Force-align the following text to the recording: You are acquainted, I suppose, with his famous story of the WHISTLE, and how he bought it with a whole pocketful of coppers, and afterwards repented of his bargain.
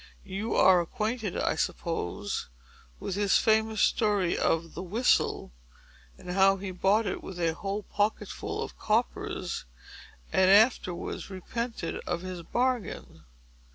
You 0.25 0.55
are 0.55 0.81
acquainted, 0.81 1.37
I 1.37 1.53
suppose, 1.53 2.49
with 2.99 3.13
his 3.13 3.37
famous 3.37 3.81
story 3.81 4.35
of 4.35 4.73
the 4.73 4.81
WHISTLE, 4.81 5.51
and 6.17 6.31
how 6.31 6.57
he 6.57 6.71
bought 6.71 7.05
it 7.05 7.21
with 7.21 7.39
a 7.39 7.53
whole 7.53 7.83
pocketful 7.83 8.63
of 8.63 8.79
coppers, 8.79 9.65
and 10.33 10.49
afterwards 10.49 11.29
repented 11.29 11.97
of 12.07 12.21
his 12.23 12.41
bargain. 12.41 13.25